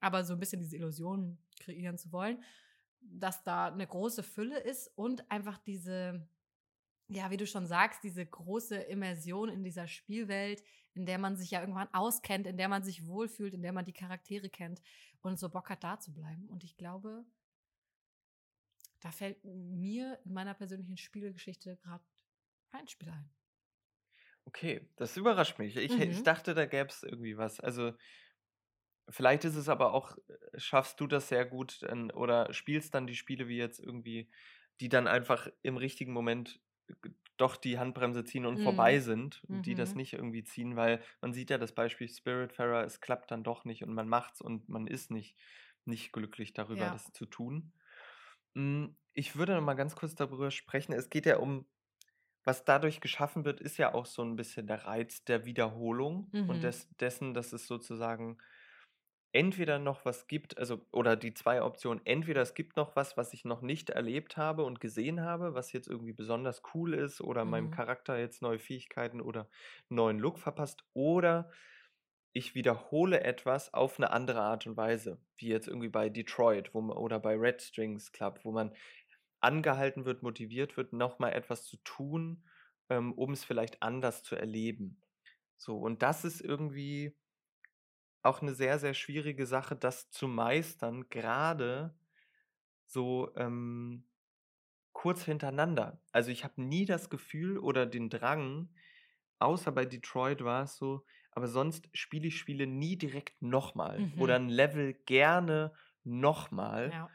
[0.00, 2.44] Aber so ein bisschen diese Illusion kreieren zu wollen,
[3.04, 6.28] dass da eine große Fülle ist und einfach diese,
[7.08, 10.62] ja, wie du schon sagst, diese große Immersion in dieser Spielwelt,
[10.94, 13.84] in der man sich ja irgendwann auskennt, in der man sich wohlfühlt, in der man
[13.86, 14.82] die Charaktere kennt
[15.22, 16.48] und so Bock hat, da zu bleiben.
[16.48, 17.24] Und ich glaube,
[19.00, 22.04] da fällt mir in meiner persönlichen Spielegeschichte gerade
[22.72, 23.30] kein Spiel ein.
[24.46, 25.76] Okay, das überrascht mich.
[25.76, 26.22] Ich, ich Mhm.
[26.22, 27.60] dachte, da gäbe es irgendwie was.
[27.60, 27.92] Also,
[29.08, 33.06] vielleicht ist es aber auch, äh, schaffst du das sehr gut dann, oder spielst dann
[33.06, 34.30] die Spiele wie jetzt irgendwie,
[34.80, 36.60] die dann einfach im richtigen Moment
[37.36, 39.00] doch die Handbremse ziehen und vorbei Mhm.
[39.00, 39.96] sind und die das Mhm.
[39.96, 43.82] nicht irgendwie ziehen, weil man sieht ja das Beispiel Spiritfarer, es klappt dann doch nicht
[43.84, 45.36] und man macht's und man ist nicht,
[45.84, 46.90] nicht glücklich darüber, Ja.
[46.90, 47.72] das zu tun.
[48.54, 50.92] Mm, Ich würde noch mal ganz kurz darüber sprechen.
[50.92, 51.66] Es geht ja um
[52.44, 56.62] was dadurch geschaffen wird, ist ja auch so ein bisschen der Reiz der Wiederholung und
[56.62, 56.64] Mhm.
[56.64, 58.38] des dessen, dass es sozusagen
[59.34, 63.34] entweder noch was gibt, also oder die 2 Optionen, entweder es gibt noch was, was
[63.34, 67.44] ich noch nicht erlebt habe und gesehen habe, was jetzt irgendwie besonders cool ist oder
[67.44, 67.70] meinem Mhm.
[67.70, 69.50] Charakter jetzt neue Fähigkeiten oder
[69.90, 71.50] neuen Look verpasst, oder
[72.32, 76.80] ich wiederhole etwas auf eine andere Art und Weise, wie jetzt irgendwie bei Detroit, wo
[76.80, 78.74] oder bei Red Strings Club, wo man
[79.40, 82.46] angehalten wird, motiviert wird, noch mal etwas zu tun,
[82.90, 85.00] ähm, um es vielleicht anders zu erleben.
[85.56, 87.16] So, und das ist irgendwie
[88.24, 91.96] auch eine sehr, sehr schwierige Sache, das zu meistern, gerade
[92.86, 94.08] so, ähm,
[94.92, 96.02] kurz hintereinander.
[96.12, 98.74] Also, ich habe nie das Gefühl oder den Drang
[99.40, 104.08] außer bei Detroit war es so, aber sonst spiele ich Spiele nie direkt noch mal
[104.16, 104.38] oder Mhm.
[104.38, 107.14] 'n Level gerne noch mal Ja.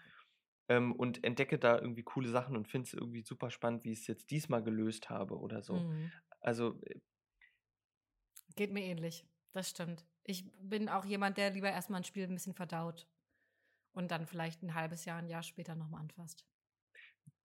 [0.69, 4.01] ähm, und entdecke da irgendwie coole Sachen und finde es irgendwie super spannend, wie ich
[4.01, 5.87] es jetzt diesmal gelöst habe oder so.
[5.87, 6.11] Mhm.
[6.41, 7.01] Also, äh
[8.55, 9.25] Geht mir ähnlich.
[9.53, 10.05] Das stimmt.
[10.29, 13.09] Ich bin auch jemand, der lieber erstmal ein Spiel ein bisschen verdaut
[13.93, 16.45] und dann vielleicht ein halbes Jahr, ein Jahr später nochmal anfasst.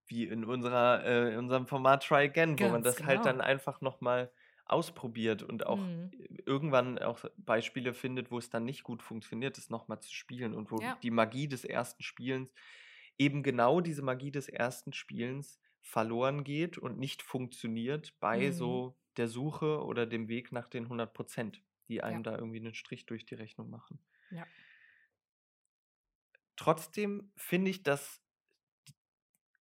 [0.06, 3.40] wie in unserer äh, in unserem Format Try Again, wo man Ganz das halt dann
[3.40, 3.40] genau.
[3.40, 4.32] einfach noch mal
[4.66, 6.14] ausprobiert und auch Mhm.
[6.46, 10.54] irgendwann auch Beispiele findet, wo es dann nicht gut funktioniert, das noch mal zu spielen
[10.54, 10.98] und wo Ja.
[11.02, 12.52] die Magie des ersten Spielens
[13.18, 18.52] eben genau diese Magie des ersten Spielens verloren geht und nicht funktioniert bei Mhm.
[18.52, 21.14] so der Suche oder dem Weg nach den 100
[21.88, 22.24] die einem Ja.
[22.24, 23.98] da irgendwie einen Strich durch die Rechnung machen.
[24.30, 24.48] Ja.
[26.58, 28.20] Trotzdem finde ich, dass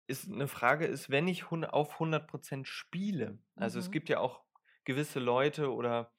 [0.08, 3.92] ist 'ne Frage ist, wenn ich auf 100% spiele also, es Mhm.
[3.92, 4.44] gibt ja auch
[4.86, 6.14] gewisse Leute oder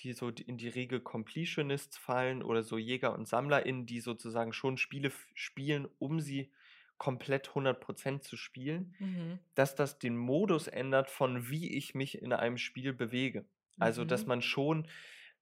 [0.00, 4.78] die so in die Regel Completionists fallen oder so Jäger und SammlerInnen, die sozusagen schon
[4.78, 6.52] Spiele spielen, um sie
[6.98, 9.38] komplett 100% zu spielen, Mhm.
[9.54, 13.46] dass das den Modus ändert, von wie ich mich in einem Spiel bewege.
[13.78, 14.28] Also, dass Mhm.
[14.28, 14.88] man schon,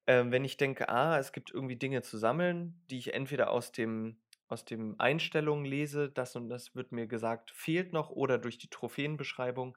[0.06, 3.72] ähm, wenn ich denke: „Ah, es gibt irgendwie Dinge zu sammeln“, die ich entweder aus
[3.72, 8.58] dem aus dem Einstellungen lese, das und das wird mir gesagt, fehlt noch oder durch
[8.58, 9.76] die Trophäenbeschreibung,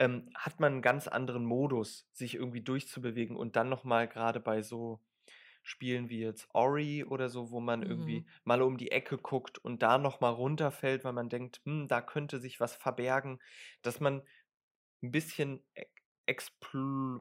[0.00, 4.40] ähm, hat man 'n ganz anderen Modus, sich irgendwie durchzubewegen und dann noch mal grade
[4.40, 5.00] bei so
[5.62, 8.30] Spielen wie jetzt Ori oder so, wo man irgendwie Mhm.
[8.44, 12.00] mal um die Ecke guckt und da noch mal runterfällt, weil man denkt: „Hm, da
[12.02, 13.40] könnte sich was verbergen“,
[13.82, 14.22] dass man
[15.02, 15.84] 'n bisschen e
[16.26, 17.20] expl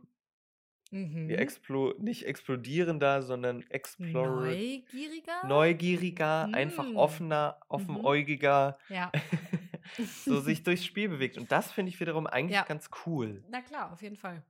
[0.94, 1.40] Mhm.
[1.40, 5.42] explo nicht explodierender, sondern explor Neugieriger?
[5.42, 6.96] neugieriger, einfach Hm.
[6.96, 8.18] offener, Mhm.
[8.30, 9.14] offenäugiger Ja.
[10.20, 11.38] so sich durchs Spiel bewegt.
[11.38, 12.66] Und das finde ich wiederum eigentlich Ja.
[12.66, 13.46] ganz cool.
[13.48, 14.44] Na klar, auf jeden Fall.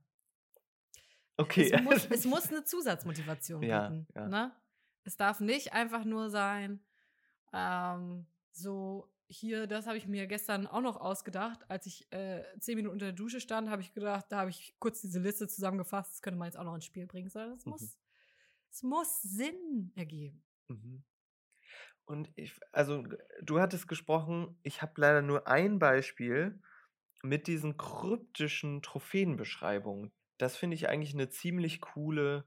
[1.39, 1.71] Okay.
[1.71, 4.31] Es muss es muss 'ne Zusatzmotivation Ja, bieten, ja.
[4.31, 4.53] ne?
[5.03, 6.85] Es darf nicht einfach nur sein,
[7.53, 11.69] ähm, so: „Hier, das habe ich mir gestern auch noch ausgedacht.
[11.69, 14.75] Als ich, äh, 10 Minuten unter der Dusche stand, habe ich gedacht da habe ich
[14.79, 17.67] kurz diese Liste zusammengefasst, das könnte man jetzt auch noch ins Spiel bringen“, sondern es
[17.67, 17.89] Mhm.
[17.89, 17.99] muss
[18.71, 20.43] es muss Sinn ergeben.
[20.69, 21.03] Mhm.
[22.07, 23.03] Und ich also,
[23.41, 26.59] du hattest gesprochen, ich habe leider nur ein Beispiel
[27.23, 30.11] mit diesen kryptischen Trophäenbeschreibungen.
[30.37, 32.45] Das finde ich eigentlich 'ne ziemlich coole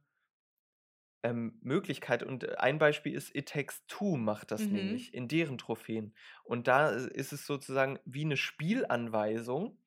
[1.22, 2.22] ähm, Möglichkeit.
[2.22, 4.72] Und äh, ein Beispiel ist It Takes Two macht das Mhm.
[4.72, 6.14] nämlich in deren Trophäen.
[6.44, 9.78] Und da i ist es sozusagen wie 'ne Spielanweisung.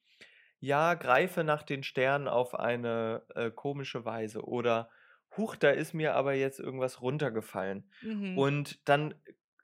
[0.62, 4.90] Ja, greife nach den Sternen auf eine, äh, komische Weise oder:
[5.38, 8.36] „Huch, da ist mir aber jetzt irgendwas runtergefallen.“ Mhm.
[8.36, 9.16] Und dann,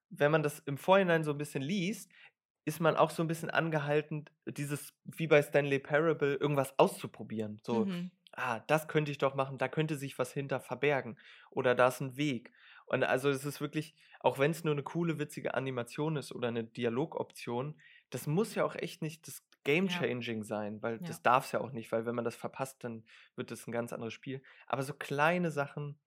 [0.09, 2.11] wenn man das im Vorhinein so 'n bisschen liest,
[2.65, 7.61] ist man auch so 'n bisschen angehalten, dieses wie bei Stanley Parable irgendwas auszuprobieren.
[7.65, 8.11] So: Mhm.
[8.33, 11.17] „Ah, das könnte ich doch machen, da könnte sich was hinter verbergen
[11.49, 12.53] oder da ist 'n Weg.“
[12.85, 16.63] Und also, es ist wirklich auch wenn's nur 'ne coole, witzige Animation ist oder 'ne
[16.63, 20.11] Dialogoption, das muss ja auch echt nicht das game Ja.
[20.11, 21.01] changing sein, weil Ja.
[21.01, 23.93] das darf's ja auch nicht, weil wenn man das verpasst, dann wird das 'n ganz
[23.93, 24.41] anderes Spiel.
[24.67, 25.99] Aber so kleine Sachen,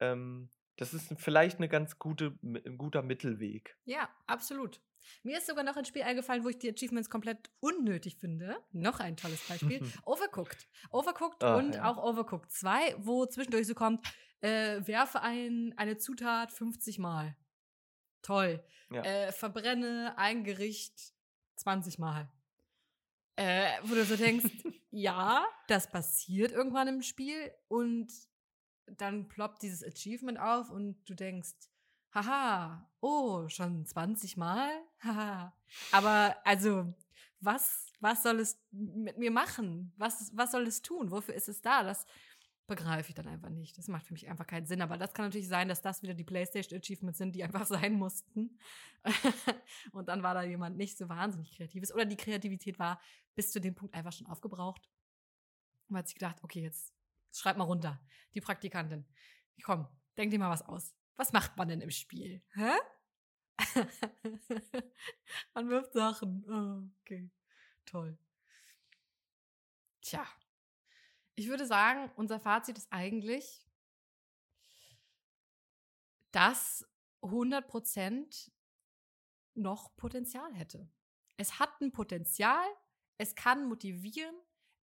[0.00, 3.76] ähm, das ist vielleicht eine ganz gute, ein guter Mittelweg.
[3.86, 4.80] Ja, absolut.
[5.22, 8.56] Mir ist sogar noch ein Spiel eingefallen, wo ich die Achievements komplett unnötig finde.
[8.72, 9.80] Noch ein tolles Beispiel.
[10.04, 10.68] Overcooked.
[10.90, 11.90] Overcooked Ach, und ja.
[11.90, 14.06] auch Overcooked 2, wo zwischendurch so kommt,
[14.40, 17.36] äh, werfe ein, eine Zutat 50 Mal.
[18.22, 18.62] Toll.
[18.90, 19.02] Ja.
[19.02, 21.14] Äh, verbrenne ein Gericht
[21.56, 22.30] 20 Mal.
[23.36, 24.44] Äh, wo du so denkst,
[24.90, 28.12] ja, das passiert irgendwann im Spiel und
[28.86, 31.54] dann ploppt dieses Achievement auf und du denkst,
[32.12, 34.70] haha, oh, schon 20 Mal?
[35.02, 35.52] Haha.
[35.92, 36.92] Aber also,
[37.40, 39.92] was, was soll es mit mir machen?
[39.96, 41.10] Was, was soll es tun?
[41.10, 41.82] Wofür ist es da?
[41.82, 42.06] Das
[42.66, 43.76] begreife ich dann einfach nicht.
[43.76, 44.80] Das macht für mich einfach keinen Sinn.
[44.80, 48.58] Aber das kann natürlich sein, dass das wieder die PlayStation-Achievements sind, die einfach sein mussten.
[49.92, 51.92] und dann war da jemand nicht so wahnsinnig kreatives.
[51.92, 53.00] Oder die Kreativität war
[53.34, 54.88] bis zu dem Punkt einfach schon aufgebraucht.
[55.88, 56.94] Und hat sich gedacht, okay, jetzt
[57.32, 58.00] schreib mal runter.
[58.34, 59.04] Die Praktikantin.
[59.64, 60.94] Komm, denk dir mal was aus.
[61.16, 62.42] Was macht man denn im Spiel?
[62.54, 62.70] Hä?
[65.54, 66.44] man wirft Sachen.
[66.48, 67.30] Oh, okay.
[67.86, 68.16] Toll.
[70.00, 70.26] Tja.
[71.34, 73.66] Ich würde sagen, unser Fazit ist eigentlich,
[76.32, 76.86] dass
[77.22, 78.50] 100%
[79.54, 80.88] noch Potenzial hätte.
[81.36, 82.66] Es hat ein Potenzial,
[83.18, 84.34] es kann motivieren,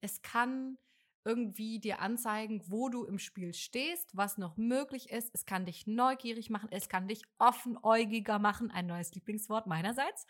[0.01, 0.79] es kann
[1.27, 5.29] irgendwie dir anzeigen, wo du im Spiel stehst, was noch möglich ist.
[5.35, 10.25] Es kann dich neugierig machen, es kann dich offenäugiger machen, ein neues Lieblingswort meinerseits.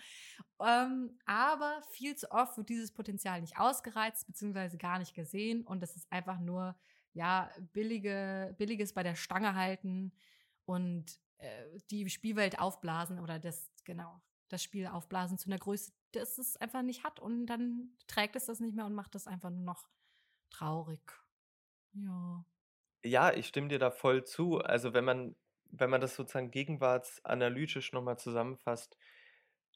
[0.58, 5.66] Ähm, aber viel zu oft wird dieses Potenzial nicht ausgereizt, beziehungsweise gar nicht gesehen.
[5.66, 6.74] Und es ist einfach nur,
[7.12, 10.12] ja, billige, billiges bei der Stange halten
[10.64, 16.38] und äh, die Spielwelt aufblasen oder das, genau, das Spiel aufblasen zu einer Größe, das
[16.38, 17.20] es einfach nicht hat.
[17.20, 19.86] Und dann trägt es das nicht mehr und macht das einfach nur noch
[20.56, 21.12] traurig.
[21.94, 22.44] Ja.
[23.04, 24.58] Ja, ich stimme dir da voll zu.
[24.58, 25.36] Also wenn man,
[25.70, 28.96] wenn man das sozusagen gegenwartsanalytisch nochmal zusammenfasst,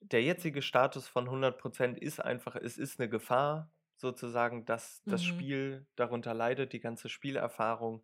[0.03, 5.25] der jetzige Status von 100% ist einfach, es ist eine Gefahr, sozusagen, dass das Mhm.
[5.25, 8.03] Spiel darunter leidet, die ganze Spielerfahrung,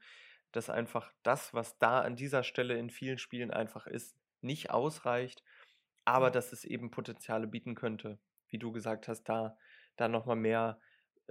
[0.52, 5.42] dass einfach das, was da an dieser Stelle in vielen Spielen einfach ist, nicht ausreicht,
[6.04, 9.56] aber dass es eben Potenziale bieten könnte, wie du gesagt hast, da,
[9.96, 10.80] da nochmal mehr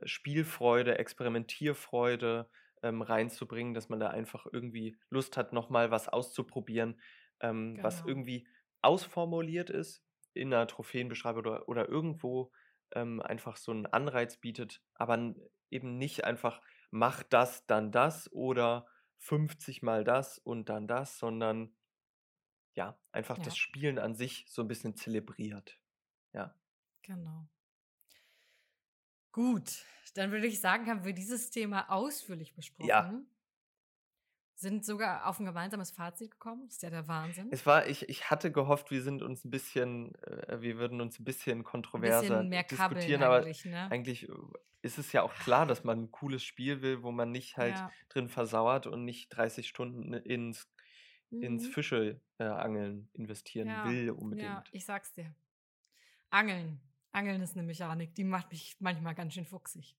[0.04, 2.50] Spielfreude, Experimentierfreude
[2.84, 7.00] ähm, reinzubringen, dass man da einfach irgendwie Lust hat, nochmal was auszuprobieren,
[7.40, 8.06] ähm, was Genau.
[8.06, 8.48] irgendwie
[8.82, 10.04] ausformuliert ist
[10.34, 12.52] in einer Trophäenbeschreibung oder, oder irgendwo
[12.94, 15.34] ähm, einfach so einen Anreiz bietet, aber
[15.70, 21.76] eben nicht einfach mach das, dann das oder 50 mal das und dann das, sondern
[22.76, 23.58] ja, einfach das Ja.
[23.58, 25.80] Spielen an sich so ein bisschen zelebriert.
[26.34, 26.56] Ja.
[27.04, 27.48] Genau.
[29.36, 33.28] Gut, dann würde ich sagen, haben wir dieses Thema ausführlich besprochen.
[34.56, 36.66] Sind sogar auf ein gemeinsames Fazit gekommen.
[36.66, 37.52] Das ist ja der Wahnsinn.
[37.52, 41.20] Es war, ich, ich hatte gehofft, wir sind uns ein bisschen, äh, wir würden uns
[41.20, 43.90] ein bisschen Ein kontroverser bisschen mehr diskutieren, aber eigentlich, ne?
[43.90, 44.34] eigentlich äh,
[44.82, 47.86] ist es ja auch klar, dass man ein cooles Spiel will, wo man nicht halt
[47.86, 47.96] Ja.
[48.10, 50.68] drin versauert und nicht 30 Stunden ins,
[51.40, 51.68] ins Mhm.
[51.68, 54.72] Fische äh, angeln investieren Ja, will Ja, unbedingt.
[54.72, 55.36] ich sag's dir.
[56.32, 56.80] Angeln.
[57.16, 59.96] Angeln ist eine Mechanik, die macht mich manchmal ganz schön fuchsig.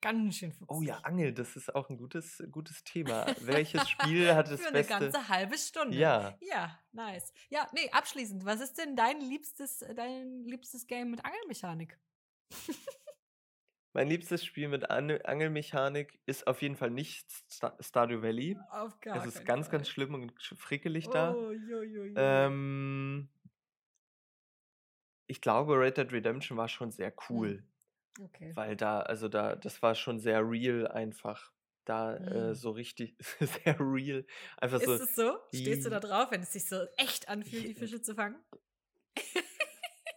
[0.00, 0.68] Ganz schön fuchsig.
[0.76, 3.26] Oh ja, Angel, das ist auch ein gutes, gutes Thema.
[3.40, 4.98] Welches Spiel hat das Für eine beste?
[4.98, 5.96] ganze halbe Stunde.
[5.96, 7.32] Ja, Ja, nice.
[7.48, 8.44] Ja, nee, abschließend.
[8.44, 11.98] Was ist denn dein liebstes, dein liebstes Game mit Angelmechanik?
[13.92, 18.56] mein liebstes Spiel mit An Angelmechanik ist auf jeden Fall nicht Sta Stardew Valley.
[18.70, 19.78] Auf gar Es ist ganz, Fall.
[19.78, 21.34] ganz schlimm und frickelig da.
[21.34, 22.14] Oh, jo, jo, jo.
[22.16, 23.28] Ähm,
[25.28, 27.52] ich glaube, Red Dead Redemption war schon sehr Hm.
[27.52, 27.64] cool,
[28.20, 28.56] okay.
[28.56, 31.52] weil da, also da, das war schon sehr real einfach.
[31.86, 32.56] Da äh, Hm.
[32.56, 34.26] so richtig, sehr real.
[34.58, 35.38] Einfach Ist so, es so?
[35.52, 38.36] Stehst du da drauf, wenn es sich so echt anfühlt, die Fische zu fangen?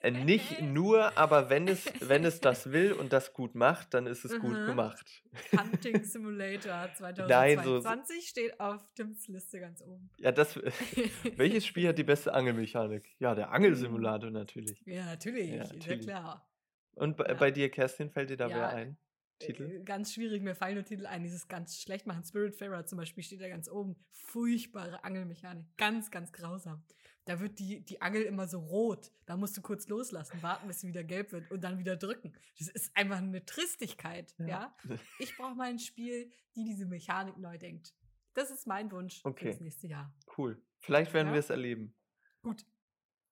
[0.09, 4.25] Nicht nur, aber wenn es, wenn es das will und das gut macht, dann ist
[4.25, 4.65] es gut Mhm.
[4.65, 5.23] gemacht.
[5.51, 6.89] Hunting Simulator
[7.27, 10.09] Nein, so- 2022 steht auf Tims Liste ganz oben.
[10.17, 10.55] Ja, das,
[11.37, 13.15] welches Spiel hat die beste Angelmechanik?
[13.19, 14.81] Ja, der Angelsimulator natürlich.
[14.85, 16.01] Ja, natürlich, Ja, natürlich.
[16.01, 16.47] klar.
[16.95, 17.33] Und bei, Ja.
[17.35, 18.97] bei dir, Kerstin, fällt dir da Ja, wer ein?
[19.39, 19.63] Titel?
[19.71, 22.23] Äh, Ganz schwierig, mir fallen nur Titel ein, dieses ganz schlecht machen.
[22.23, 23.95] Spiritfarer zum Beispiel steht da ganz oben.
[24.11, 25.65] Furchtbare Angelmechanik.
[25.77, 26.83] Ganz, ganz grausam.
[27.25, 29.11] Da wird die, die Angel immer so rot.
[29.27, 32.33] Da musst du kurz loslassen, warten, bis sie wieder gelb wird und dann wieder drücken.
[32.57, 34.75] Das ist einfach eine Tristigkeit, ja.
[35.19, 37.93] Ich brauche mal ein Spiel, die diese Mechanik neu denkt.
[38.33, 39.45] Das ist mein Wunsch Okay.
[39.45, 40.13] für das nächste Jahr.
[40.37, 40.61] Cool.
[40.79, 41.33] Vielleicht werden Ja.
[41.33, 41.93] wir es erleben.
[42.41, 42.65] Gut.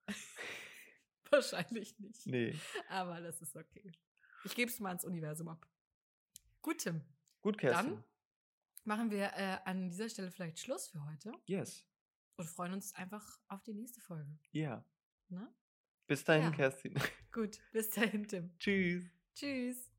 [1.32, 2.26] Wahrscheinlich nicht.
[2.26, 2.56] Nee.
[2.90, 3.92] Aber das ist okay.
[4.44, 5.68] Ich gebe es mal ins Universum ab.
[6.62, 7.02] Gut, Tim.
[7.42, 7.92] Gut, Kerstin.
[7.96, 8.04] Dann
[8.84, 11.32] machen wir äh, an dieser Stelle vielleicht Schluss für heute.
[11.46, 11.86] Yes.
[12.40, 14.38] Und freuen uns einfach auf die nächste Folge.
[14.52, 14.84] Ja.
[15.30, 15.48] Ne?
[16.08, 16.52] Bis dahin, Ja.
[16.52, 16.94] Kerstin.
[17.32, 18.52] Gut, bis dahin, Tim.
[18.58, 19.06] Tschüss.
[19.36, 19.92] Tschüss.